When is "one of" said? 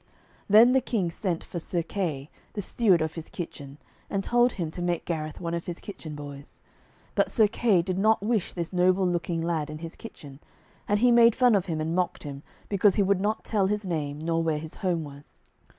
5.39-5.67